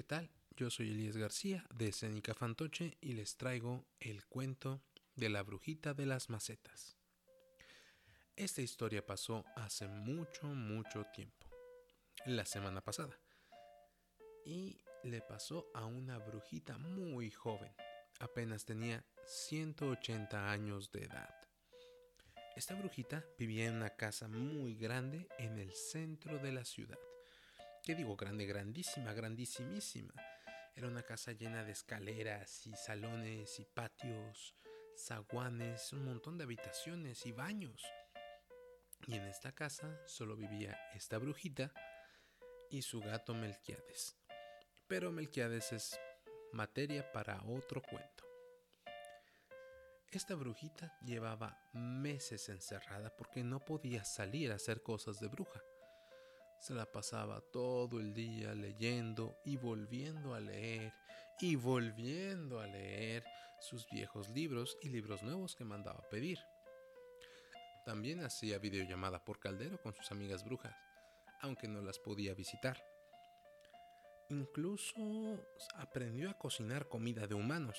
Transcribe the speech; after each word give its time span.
¿Qué 0.00 0.04
tal? 0.04 0.30
Yo 0.56 0.70
soy 0.70 0.92
Elías 0.92 1.18
García 1.18 1.62
de 1.74 1.88
Escénica 1.88 2.32
Fantoche 2.32 2.96
y 3.02 3.12
les 3.12 3.36
traigo 3.36 3.84
el 3.98 4.24
cuento 4.24 4.80
de 5.14 5.28
la 5.28 5.42
brujita 5.42 5.92
de 5.92 6.06
las 6.06 6.30
macetas. 6.30 6.96
Esta 8.34 8.62
historia 8.62 9.04
pasó 9.04 9.44
hace 9.56 9.88
mucho, 9.88 10.46
mucho 10.46 11.04
tiempo, 11.12 11.50
la 12.24 12.46
semana 12.46 12.80
pasada, 12.80 13.20
y 14.46 14.80
le 15.04 15.20
pasó 15.20 15.70
a 15.74 15.84
una 15.84 16.16
brujita 16.16 16.78
muy 16.78 17.30
joven, 17.30 17.74
apenas 18.20 18.64
tenía 18.64 19.04
180 19.26 20.50
años 20.50 20.90
de 20.92 21.02
edad. 21.02 21.34
Esta 22.56 22.74
brujita 22.74 23.22
vivía 23.38 23.66
en 23.66 23.74
una 23.74 23.90
casa 23.90 24.28
muy 24.28 24.76
grande 24.76 25.28
en 25.38 25.58
el 25.58 25.74
centro 25.74 26.38
de 26.38 26.52
la 26.52 26.64
ciudad. 26.64 26.98
¿Qué 27.82 27.94
digo 27.94 28.14
grande? 28.14 28.44
Grandísima, 28.44 29.14
grandísimísima. 29.14 30.12
Era 30.74 30.86
una 30.86 31.02
casa 31.02 31.32
llena 31.32 31.64
de 31.64 31.72
escaleras 31.72 32.66
y 32.66 32.74
salones 32.74 33.58
y 33.58 33.64
patios, 33.64 34.54
zaguanes, 34.98 35.90
un 35.94 36.04
montón 36.04 36.36
de 36.36 36.44
habitaciones 36.44 37.24
y 37.24 37.32
baños. 37.32 37.82
Y 39.06 39.14
en 39.14 39.24
esta 39.24 39.52
casa 39.52 39.98
solo 40.06 40.36
vivía 40.36 40.78
esta 40.94 41.16
brujita 41.16 41.72
y 42.68 42.82
su 42.82 43.00
gato 43.00 43.32
Melquiades. 43.32 44.14
Pero 44.86 45.10
Melquiades 45.10 45.72
es 45.72 45.98
materia 46.52 47.10
para 47.12 47.42
otro 47.44 47.80
cuento. 47.80 48.24
Esta 50.10 50.34
brujita 50.34 50.98
llevaba 51.06 51.56
meses 51.72 52.50
encerrada 52.50 53.16
porque 53.16 53.42
no 53.42 53.64
podía 53.64 54.04
salir 54.04 54.52
a 54.52 54.56
hacer 54.56 54.82
cosas 54.82 55.18
de 55.18 55.28
bruja. 55.28 55.62
Se 56.60 56.74
la 56.74 56.84
pasaba 56.84 57.40
todo 57.40 57.98
el 58.00 58.12
día 58.12 58.54
leyendo 58.54 59.38
y 59.46 59.56
volviendo 59.56 60.34
a 60.34 60.40
leer 60.40 60.92
y 61.40 61.56
volviendo 61.56 62.60
a 62.60 62.66
leer 62.66 63.24
sus 63.60 63.88
viejos 63.88 64.28
libros 64.28 64.76
y 64.82 64.90
libros 64.90 65.22
nuevos 65.22 65.56
que 65.56 65.64
mandaba 65.64 66.06
pedir. 66.10 66.38
También 67.86 68.22
hacía 68.22 68.58
videollamada 68.58 69.24
por 69.24 69.40
caldero 69.40 69.80
con 69.80 69.94
sus 69.94 70.12
amigas 70.12 70.44
brujas, 70.44 70.76
aunque 71.40 71.66
no 71.66 71.80
las 71.80 71.98
podía 71.98 72.34
visitar. 72.34 72.76
Incluso 74.28 75.42
aprendió 75.76 76.28
a 76.28 76.38
cocinar 76.38 76.88
comida 76.88 77.26
de 77.26 77.34
humanos 77.34 77.78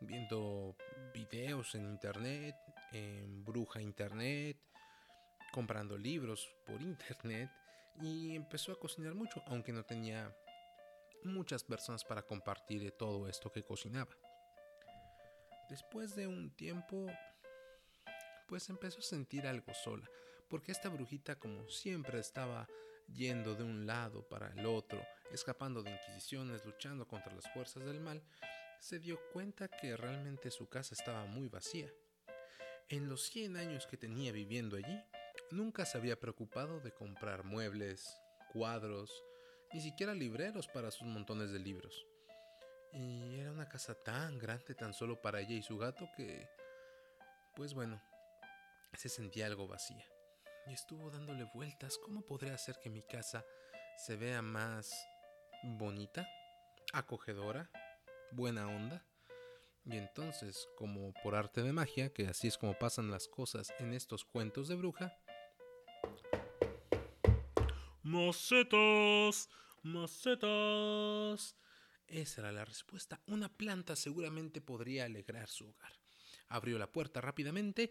viendo 0.00 0.74
videos 1.12 1.74
en 1.74 1.84
internet, 1.84 2.56
en 2.90 3.44
bruja 3.44 3.82
internet, 3.82 4.56
comprando 5.52 5.98
libros 5.98 6.48
por 6.64 6.80
internet 6.80 7.50
y 8.00 8.36
empezó 8.36 8.72
a 8.72 8.78
cocinar 8.78 9.14
mucho, 9.14 9.42
aunque 9.46 9.72
no 9.72 9.84
tenía 9.84 10.34
muchas 11.24 11.64
personas 11.64 12.04
para 12.04 12.22
compartir 12.22 12.92
todo 12.92 13.28
esto 13.28 13.50
que 13.50 13.64
cocinaba. 13.64 14.16
Después 15.68 16.14
de 16.14 16.26
un 16.26 16.50
tiempo, 16.50 17.06
pues 18.46 18.68
empezó 18.70 19.00
a 19.00 19.02
sentir 19.02 19.46
algo 19.46 19.74
sola, 19.74 20.08
porque 20.48 20.72
esta 20.72 20.88
brujita 20.88 21.38
como 21.38 21.68
siempre 21.68 22.20
estaba 22.20 22.66
yendo 23.14 23.54
de 23.54 23.64
un 23.64 23.86
lado 23.86 24.26
para 24.28 24.48
el 24.48 24.66
otro, 24.66 25.02
escapando 25.32 25.82
de 25.82 25.90
inquisiciones, 25.90 26.64
luchando 26.64 27.06
contra 27.06 27.34
las 27.34 27.50
fuerzas 27.52 27.84
del 27.84 28.00
mal, 28.00 28.22
se 28.80 28.98
dio 28.98 29.18
cuenta 29.32 29.68
que 29.68 29.96
realmente 29.96 30.50
su 30.50 30.68
casa 30.68 30.94
estaba 30.94 31.24
muy 31.26 31.48
vacía. 31.48 31.92
En 32.88 33.08
los 33.08 33.22
100 33.24 33.56
años 33.56 33.86
que 33.86 33.96
tenía 33.96 34.32
viviendo 34.32 34.76
allí, 34.76 35.02
nunca 35.50 35.84
se 35.84 35.98
había 35.98 36.18
preocupado 36.18 36.80
de 36.80 36.92
comprar 36.92 37.44
muebles, 37.44 38.20
cuadros, 38.52 39.10
ni 39.72 39.80
siquiera 39.80 40.14
libreros 40.14 40.68
para 40.68 40.90
sus 40.90 41.06
montones 41.06 41.50
de 41.50 41.58
libros. 41.58 42.06
Y 42.92 43.38
era 43.38 43.52
una 43.52 43.68
casa 43.68 43.94
tan 43.94 44.38
grande 44.38 44.74
tan 44.74 44.94
solo 44.94 45.20
para 45.20 45.40
ella 45.40 45.54
y 45.54 45.62
su 45.62 45.76
gato 45.76 46.08
que, 46.16 46.48
pues 47.54 47.74
bueno, 47.74 48.02
se 48.94 49.08
sentía 49.08 49.46
algo 49.46 49.68
vacía. 49.68 50.04
Y 50.66 50.72
estuvo 50.72 51.10
dándole 51.10 51.44
vueltas, 51.54 51.98
¿cómo 51.98 52.22
podría 52.22 52.54
hacer 52.54 52.78
que 52.82 52.90
mi 52.90 53.02
casa 53.02 53.44
se 53.96 54.16
vea 54.16 54.42
más 54.42 54.92
bonita, 55.62 56.28
acogedora, 56.92 57.70
buena 58.30 58.68
onda. 58.68 59.04
Y 59.84 59.96
entonces, 59.96 60.68
como 60.76 61.12
por 61.22 61.34
arte 61.34 61.62
de 61.62 61.72
magia, 61.72 62.12
que 62.12 62.26
así 62.26 62.48
es 62.48 62.58
como 62.58 62.78
pasan 62.78 63.10
las 63.10 63.26
cosas 63.26 63.72
en 63.78 63.92
estos 63.92 64.24
cuentos 64.24 64.68
de 64.68 64.76
bruja. 64.76 65.16
Macetas, 68.08 69.50
macetas. 69.82 71.54
Esa 72.06 72.40
era 72.40 72.52
la 72.52 72.64
respuesta. 72.64 73.20
Una 73.26 73.50
planta 73.50 73.96
seguramente 73.96 74.62
podría 74.62 75.04
alegrar 75.04 75.46
su 75.50 75.68
hogar. 75.68 75.92
Abrió 76.48 76.78
la 76.78 76.90
puerta 76.90 77.20
rápidamente. 77.20 77.90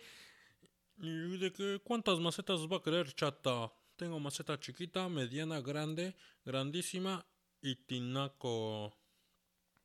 ¿Y 0.97 1.37
de 1.37 1.53
qué 1.53 1.79
cuántas 1.83 2.19
macetas 2.19 2.61
va 2.61 2.77
a 2.77 2.81
querer, 2.81 3.13
chata? 3.13 3.71
Tengo 3.95 4.19
maceta 4.19 4.59
chiquita, 4.59 5.07
mediana, 5.07 5.61
grande, 5.61 6.15
grandísima 6.43 7.23
y 7.61 7.75
tinaco. 7.75 8.97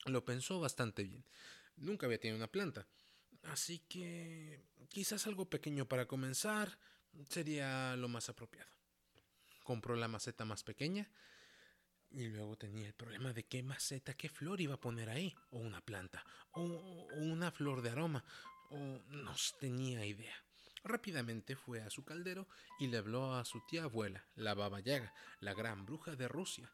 Lo 0.06 0.24
pensó 0.24 0.60
bastante 0.60 1.04
bien. 1.04 1.26
Nunca 1.76 2.06
había 2.06 2.18
tenido 2.18 2.38
una 2.38 2.50
planta. 2.50 2.88
Así 3.42 3.80
que 3.80 4.64
quizás 4.88 5.26
algo 5.26 5.50
pequeño 5.50 5.86
para 5.86 6.06
comenzar 6.08 6.78
sería 7.28 7.94
lo 7.96 8.08
más 8.08 8.30
apropiado. 8.30 8.81
Compró 9.64 9.96
la 9.96 10.08
maceta 10.08 10.44
más 10.44 10.62
pequeña 10.62 11.08
y 12.14 12.28
luego 12.28 12.56
tenía 12.56 12.86
el 12.86 12.94
problema 12.94 13.32
de 13.32 13.44
qué 13.44 13.62
maceta, 13.62 14.14
qué 14.14 14.28
flor 14.28 14.60
iba 14.60 14.74
a 14.74 14.80
poner 14.80 15.08
ahí. 15.08 15.34
O 15.50 15.58
una 15.58 15.80
planta, 15.80 16.24
o, 16.52 16.62
una 17.16 17.50
flor 17.50 17.82
de 17.82 17.90
aroma, 17.90 18.24
o 18.70 18.76
no 18.76 19.34
tenía 19.58 20.04
idea. 20.04 20.34
Rápidamente 20.84 21.54
fue 21.56 21.80
a 21.80 21.90
su 21.90 22.04
caldero 22.04 22.48
y 22.80 22.88
le 22.88 22.98
habló 22.98 23.34
a 23.34 23.44
su 23.44 23.60
tía 23.66 23.84
abuela, 23.84 24.24
la 24.34 24.54
Baba 24.54 24.80
Yaga, 24.80 25.14
la 25.40 25.54
gran 25.54 25.86
bruja 25.86 26.16
de 26.16 26.28
Rusia, 26.28 26.70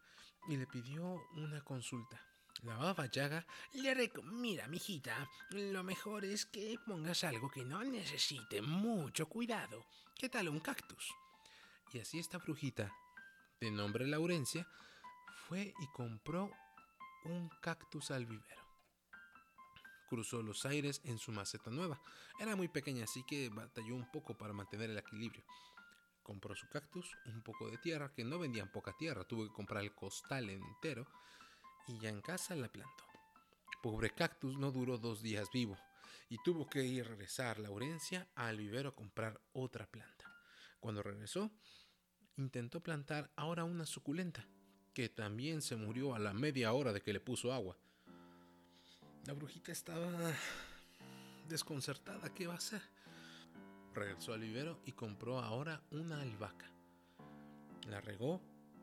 y 0.48 0.56
le 0.56 0.66
pidió 0.66 1.22
una 1.34 1.60
consulta. 1.62 2.20
La 2.62 2.76
baba 2.76 3.06
Yaga 3.06 3.46
le 3.74 3.94
recomendó, 3.94 4.40
mira, 4.40 4.66
mijita, 4.66 5.30
lo 5.50 5.84
mejor 5.84 6.24
es 6.24 6.44
que 6.46 6.76
pongas 6.84 7.22
algo 7.22 7.48
que 7.48 7.64
no 7.64 7.84
necesite 7.84 8.62
mucho 8.62 9.28
cuidado. 9.28 9.86
¿Qué 10.16 10.28
tal 10.28 10.48
un 10.48 10.58
cactus? 10.58 11.14
Y 11.92 12.00
así 12.00 12.18
esta 12.18 12.38
brujita, 12.38 12.92
de 13.60 13.70
nombre 13.70 14.06
Laurencia, 14.06 14.68
fue 15.46 15.72
y 15.80 15.86
compró 15.88 16.50
un 17.24 17.48
cactus 17.60 18.10
al 18.10 18.26
vivero. 18.26 18.62
Cruzó 20.08 20.42
los 20.42 20.64
aires 20.66 21.00
en 21.04 21.18
su 21.18 21.32
maceta 21.32 21.70
nueva. 21.70 22.00
Era 22.38 22.56
muy 22.56 22.68
pequeña, 22.68 23.04
así 23.04 23.24
que 23.24 23.48
batalló 23.48 23.94
un 23.94 24.10
poco 24.10 24.36
para 24.36 24.52
mantener 24.52 24.90
el 24.90 24.98
equilibrio. 24.98 25.44
Compró 26.22 26.54
su 26.54 26.68
cactus, 26.68 27.16
un 27.26 27.42
poco 27.42 27.70
de 27.70 27.78
tierra, 27.78 28.12
que 28.14 28.24
no 28.24 28.38
vendían 28.38 28.70
poca 28.70 28.94
tierra, 28.96 29.24
tuvo 29.24 29.44
que 29.44 29.52
comprar 29.52 29.82
el 29.82 29.94
costal 29.94 30.50
entero 30.50 31.06
y 31.86 31.98
ya 31.98 32.10
en 32.10 32.20
casa 32.20 32.54
la 32.54 32.68
plantó. 32.68 33.04
Pobre 33.82 34.10
cactus 34.10 34.58
no 34.58 34.70
duró 34.70 34.98
dos 34.98 35.22
días 35.22 35.48
vivo 35.52 35.78
y 36.28 36.36
tuvo 36.42 36.68
que 36.68 36.84
ir 36.84 37.04
a 37.04 37.08
regresar 37.08 37.58
Laurencia 37.58 38.28
al 38.34 38.58
vivero 38.58 38.90
a 38.90 38.94
comprar 38.94 39.40
otra 39.52 39.86
planta. 39.86 40.17
Cuando 40.80 41.02
regresó, 41.02 41.50
intentó 42.36 42.80
plantar 42.80 43.30
ahora 43.36 43.64
una 43.64 43.86
suculenta, 43.86 44.46
que 44.94 45.08
también 45.08 45.62
se 45.62 45.76
murió 45.76 46.14
a 46.14 46.18
la 46.18 46.32
media 46.32 46.72
hora 46.72 46.92
de 46.92 47.00
que 47.00 47.12
le 47.12 47.20
puso 47.20 47.52
agua. 47.52 47.76
La 49.26 49.32
brujita 49.32 49.72
estaba 49.72 50.10
desconcertada, 51.48 52.32
¿qué 52.34 52.46
va 52.46 52.54
a 52.54 52.58
hacer? 52.58 52.82
Regresó 53.94 54.32
al 54.32 54.40
vivero 54.40 54.80
y 54.84 54.92
compró 54.92 55.40
ahora 55.40 55.82
una 55.90 56.20
albahaca. 56.20 56.70
La 57.88 58.00
regó, 58.00 58.40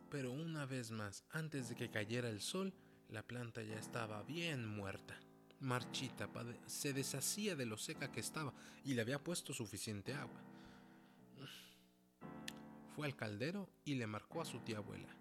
pero 0.10 0.32
una 0.32 0.66
vez 0.66 0.92
más, 0.92 1.24
antes 1.32 1.70
de 1.70 1.76
que 1.76 1.90
cayera 1.90 2.30
el 2.30 2.42
sol, 2.42 2.74
la 3.10 3.24
planta 3.24 3.62
ya 3.62 3.78
estaba 3.78 4.24
bien 4.24 4.68
muerta, 4.68 5.20
marchita, 5.60 6.30
se 6.66 6.94
deshacía 6.94 7.56
de 7.56 7.66
lo 7.66 7.78
seca 7.78 8.12
que 8.12 8.20
estaba 8.20 8.54
y 8.84 8.94
le 8.94 9.02
había 9.02 9.24
puesto 9.24 9.54
suficiente 9.54 10.14
agua. 10.14 10.42
Fue 12.96 13.08
al 13.08 13.16
caldero 13.16 13.70
y 13.84 13.96
le 13.96 14.08
marcó 14.08 14.42
a 14.42 14.46
su 14.46 14.60
tía 14.60 14.78
abuela. 14.78 15.14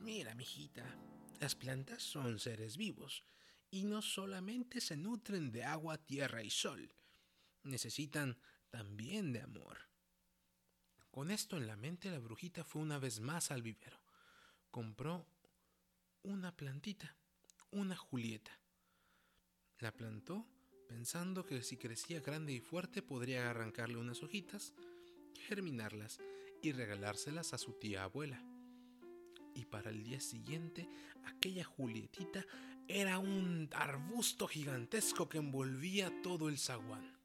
Mira, 0.00 0.34
mijita, 0.34 0.84
las 1.40 1.54
plantas 1.54 2.02
son 2.02 2.38
seres 2.38 2.76
vivos 2.76 3.24
y 3.70 3.84
no 3.84 4.02
solamente 4.02 4.80
se 4.80 4.96
nutren 4.96 5.52
de 5.52 5.64
agua, 5.64 5.98
tierra 5.98 6.42
y 6.42 6.50
sol, 6.50 6.92
necesitan 7.62 8.36
también 8.70 9.32
de 9.32 9.42
amor. 9.42 9.78
Con 11.10 11.30
esto 11.30 11.56
en 11.56 11.66
la 11.66 11.76
mente, 11.76 12.10
la 12.10 12.18
brujita 12.18 12.64
fue 12.64 12.82
una 12.82 12.98
vez 12.98 13.20
más 13.20 13.50
al 13.50 13.62
vivero. 13.62 14.00
Compró 14.70 15.26
una 16.22 16.56
plantita 16.56 17.16
una 17.72 17.96
Julieta. 17.96 18.52
La 19.78 19.92
plantó 19.92 20.46
pensando 20.86 21.44
que 21.44 21.62
si 21.62 21.78
crecía 21.78 22.20
grande 22.20 22.52
y 22.52 22.60
fuerte 22.60 23.02
podría 23.02 23.48
arrancarle 23.48 23.96
unas 23.96 24.22
hojitas, 24.22 24.74
germinarlas 25.48 26.20
y 26.62 26.72
regalárselas 26.72 27.52
a 27.52 27.58
su 27.58 27.72
tía 27.72 28.04
abuela. 28.04 28.40
y 29.54 29.66
para 29.66 29.90
el 29.90 30.02
día 30.02 30.18
siguiente 30.18 30.88
aquella 31.26 31.64
Julietita 31.64 32.46
era 32.88 33.18
un 33.18 33.68
arbusto 33.74 34.48
gigantesco 34.48 35.28
que 35.28 35.38
envolvía 35.38 36.10
todo 36.22 36.48
el 36.48 36.58
zaguán. 36.58 37.18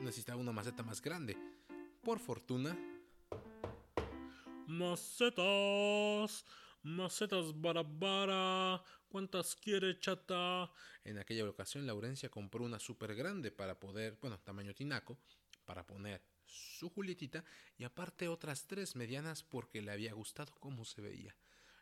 Necesitaba 0.00 0.40
una 0.40 0.52
maceta 0.52 0.82
más 0.82 1.00
grande. 1.00 1.36
Por 2.02 2.18
fortuna... 2.18 2.76
Macetas, 4.66 6.44
macetas 6.82 7.60
barabara, 7.60 8.82
¿cuántas 9.08 9.56
quiere 9.56 9.98
chata? 9.98 10.72
En 11.02 11.18
aquella 11.18 11.48
ocasión 11.48 11.86
Laurencia 11.86 12.28
compró 12.28 12.64
una 12.64 12.78
súper 12.78 13.16
grande 13.16 13.50
para 13.50 13.80
poder, 13.80 14.16
bueno, 14.20 14.38
tamaño 14.38 14.72
tinaco, 14.72 15.18
para 15.64 15.84
poner 15.84 16.22
su 16.50 16.90
Julietita 16.90 17.44
y 17.78 17.84
aparte 17.84 18.28
otras 18.28 18.66
tres 18.66 18.96
medianas 18.96 19.42
porque 19.42 19.82
le 19.82 19.92
había 19.92 20.12
gustado 20.12 20.54
cómo 20.60 20.84
se 20.84 21.00
veía. 21.00 21.34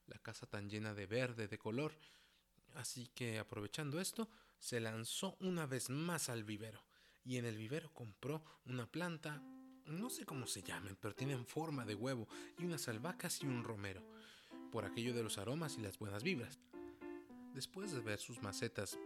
La 0.06 0.18
casa 0.18 0.46
tan 0.46 0.68
llena 0.68 0.94
de 0.94 1.06
verde, 1.06 1.48
de 1.48 1.58
color. 1.58 1.92
Así 2.74 3.08
que 3.14 3.38
aprovechando 3.38 4.00
esto, 4.00 4.28
se 4.58 4.80
lanzó 4.80 5.36
una 5.40 5.66
vez 5.66 5.90
más 5.90 6.28
al 6.28 6.44
vivero. 6.44 6.84
Y 7.24 7.36
en 7.36 7.44
el 7.44 7.56
vivero 7.56 7.92
compró 7.92 8.42
una 8.64 8.86
planta, 8.90 9.42
no 9.86 10.10
sé 10.10 10.24
cómo 10.24 10.46
se 10.46 10.62
llamen, 10.62 10.96
pero 11.00 11.14
tienen 11.14 11.46
forma 11.46 11.84
de 11.84 11.94
huevo, 11.94 12.28
y 12.58 12.64
unas 12.64 12.88
albahacas 12.88 13.42
y 13.42 13.46
un 13.46 13.64
romero, 13.64 14.02
por 14.70 14.84
aquello 14.84 15.12
de 15.14 15.22
los 15.22 15.38
aromas 15.38 15.76
y 15.76 15.82
las 15.82 15.98
buenas 15.98 16.22
vibras. 16.22 16.58
Después 17.54 17.92
de 17.92 18.00
ver 18.00 18.18
sus 18.18 18.40
macetas 18.42 18.98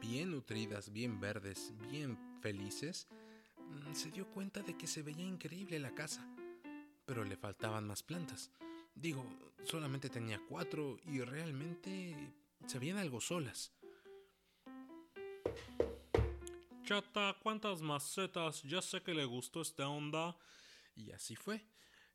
bien 0.00 0.30
nutridas, 0.30 0.92
bien 0.92 1.20
verdes, 1.20 1.72
bien 1.90 2.18
felices, 2.40 3.06
se 3.92 4.10
dio 4.10 4.26
cuenta 4.28 4.62
de 4.62 4.76
que 4.76 4.86
se 4.86 5.02
veía 5.02 5.24
increíble 5.24 5.78
la 5.78 5.94
casa, 5.94 6.26
pero 7.04 7.24
le 7.24 7.36
faltaban 7.36 7.86
más 7.86 8.02
plantas. 8.02 8.50
Digo, 8.94 9.24
solamente 9.64 10.08
tenía 10.08 10.40
cuatro 10.48 10.98
y 11.04 11.20
realmente 11.20 12.34
se 12.66 12.78
veían 12.78 12.98
algo 12.98 13.20
solas. 13.20 13.72
Chata, 16.84 17.36
¿cuántas 17.42 17.82
macetas? 17.82 18.62
Ya 18.62 18.82
sé 18.82 19.00
que 19.02 19.14
le 19.14 19.24
gustó 19.24 19.62
esta 19.62 19.88
onda. 19.88 20.36
Y 20.96 21.12
así 21.12 21.36
fue. 21.36 21.64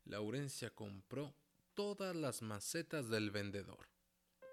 Laurencia 0.04 0.70
compró 0.70 1.34
todas 1.74 2.14
las 2.14 2.42
macetas 2.42 3.08
del 3.08 3.30
vendedor. 3.30 3.88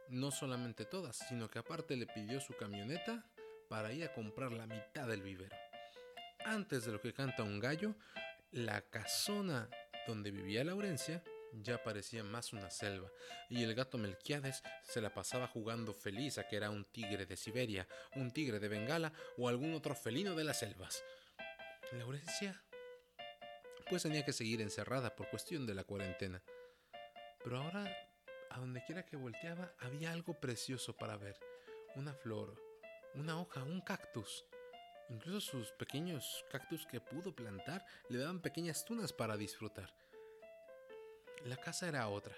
No 0.10 0.32
solamente 0.32 0.86
todas, 0.86 1.18
sino 1.30 1.50
que 1.50 1.60
aparte 1.60 1.96
le 1.98 2.08
pidió 2.08 2.40
su 2.40 2.54
camioneta 2.54 3.30
para 3.70 3.92
ir 3.94 4.04
a 4.04 4.14
comprar 4.14 4.52
la 4.52 4.66
mitad 4.66 5.08
del 5.08 5.22
vivero. 5.22 5.56
Antes 6.46 6.86
de 6.86 6.92
lo 6.92 7.02
que 7.02 7.14
canta 7.14 7.44
un 7.44 7.60
gallo, 7.60 7.96
la 8.52 8.82
casona 8.82 9.70
donde 10.08 10.32
vivía 10.32 10.64
Laurencia 10.64 11.24
ya 11.62 11.82
parecía 11.84 12.24
más 12.24 12.52
una 12.52 12.70
selva, 12.70 13.12
y 13.50 13.64
el 13.64 13.76
gato 13.76 13.98
Melquiades 13.98 14.64
se 14.82 15.02
la 15.02 15.14
pasaba 15.14 15.48
jugando 15.48 15.94
feliz 15.94 16.38
a 16.38 16.48
que 16.48 16.58
era 16.58 16.70
un 16.70 16.84
tigre 16.86 17.26
de 17.26 17.38
Siberia, 17.38 17.88
un 18.16 18.32
tigre 18.32 18.60
de 18.60 18.68
Bengala 18.68 19.14
o 19.38 19.48
algún 19.48 19.74
otro 19.74 19.96
felino 19.96 20.36
de 20.36 20.44
las 20.44 20.60
selvas. 20.60 21.04
Laurencia 21.92 22.64
pues 23.90 24.04
tenía 24.04 24.26
que 24.26 24.34
seguir 24.34 24.62
encerrada 24.62 25.16
por 25.16 25.30
cuestión 25.30 25.68
de 25.68 25.76
la 25.76 25.84
cuarentena. 25.84 26.42
Pero 27.44 27.58
ahora, 27.58 27.86
a 28.50 28.60
donde 28.60 28.84
quiera 28.84 29.06
que 29.06 29.18
volteaba, 29.18 29.74
había 29.80 30.12
algo 30.12 30.40
precioso 30.40 30.96
para 30.96 31.18
ver. 31.18 31.38
Una 31.96 32.14
flor, 32.14 32.60
una 33.14 33.40
hoja, 33.40 33.64
un 33.64 33.82
cactus. 33.82 34.46
Incluso 35.10 35.52
sus 35.52 35.72
pequeños 35.74 36.46
cactus 36.52 36.86
que 36.86 37.02
pudo 37.02 37.36
plantar 37.36 37.86
le 38.10 38.20
daban 38.20 38.42
pequeñas 38.42 38.86
tunas 38.86 39.14
para 39.14 39.38
disfrutar. 39.38 39.94
La 41.46 41.58
casa 41.58 41.88
era 41.88 42.08
otra. 42.08 42.36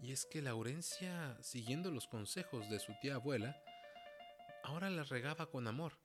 Y 0.00 0.12
es 0.12 0.26
que 0.26 0.42
Laurencia, 0.42 1.36
siguiendo 1.42 1.90
los 1.90 2.06
consejos 2.06 2.68
de 2.70 2.78
su 2.78 2.92
tía 3.00 3.16
abuela, 3.16 3.60
ahora 4.64 4.90
la 4.90 5.04
regaba 5.04 5.46
con 5.46 5.66
amor. 5.66 5.98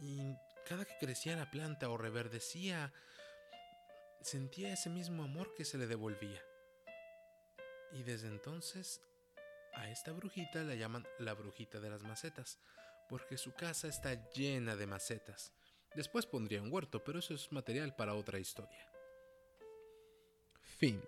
Y 0.00 0.34
cada 0.66 0.84
que 0.84 0.98
crecía 0.98 1.36
la 1.36 1.50
planta 1.50 1.88
o 1.90 1.96
reverdecía, 1.96 2.92
sentía 4.20 4.72
ese 4.72 4.90
mismo 4.90 5.22
amor 5.22 5.54
que 5.54 5.64
se 5.64 5.78
le 5.78 5.86
devolvía. 5.86 6.42
Y 7.92 8.02
desde 8.02 8.28
entonces 8.28 9.00
a 9.74 9.88
esta 9.90 10.12
brujita 10.12 10.62
la 10.64 10.74
llaman 10.74 11.06
la 11.18 11.34
brujita 11.34 11.80
de 11.80 11.90
las 11.90 12.02
macetas, 12.02 12.58
porque 13.08 13.36
su 13.36 13.52
casa 13.54 13.88
está 13.88 14.30
llena 14.30 14.76
de 14.76 14.86
macetas. 14.86 15.52
Después 15.94 16.26
pondría 16.26 16.62
un 16.62 16.72
huerto, 16.72 17.02
pero 17.02 17.18
eso 17.18 17.34
es 17.34 17.50
material 17.50 17.94
para 17.96 18.14
otra 18.14 18.38
historia. 18.38 18.90
Fin. 20.78 21.02